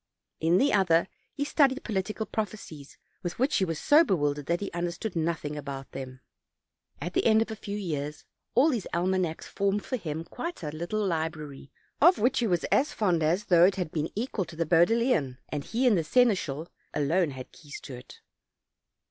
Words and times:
In 0.39 0.57
the 0.57 0.73
other 0.73 1.07
he 1.31 1.45
studied 1.45 1.83
political 1.83 2.25
proph 2.25 2.53
ecies, 2.53 2.97
with 3.21 3.37
which 3.37 3.57
he 3.57 3.65
was 3.65 3.77
so 3.77 4.03
bewildered 4.03 4.47
that 4.47 4.59
he 4.59 4.71
under 4.71 4.89
stood 4.89 5.15
nothing 5.15 5.55
about 5.55 5.91
them. 5.91 6.21
At 6.99 7.13
the 7.13 7.23
end 7.23 7.43
of 7.43 7.51
a 7.51 7.55
few 7.55 7.77
years 7.77 8.25
all 8.55 8.69
these 8.69 8.87
almanacs 8.95 9.45
formed 9.45 9.85
for 9.85 9.97
him 9.97 10.23
quite 10.23 10.63
a 10.63 10.71
little 10.71 11.05
library, 11.05 11.71
of 12.01 12.17
which 12.17 12.39
he 12.39 12.47
was 12.47 12.63
as 12.71 12.93
fond 12.93 13.21
as 13.21 13.45
though 13.45 13.63
it 13.65 13.75
had 13.75 13.91
been 13.91 14.09
equal 14.15 14.45
to 14.45 14.55
the 14.55 14.65
Bodleian, 14.65 15.37
and 15.49 15.65
he 15.65 15.85
and 15.85 15.95
the 15.95 16.03
seneschal 16.03 16.69
alone 16.95 17.29
had 17.29 17.51
keys 17.51 17.79
to 17.81 17.93
it. 17.93 18.21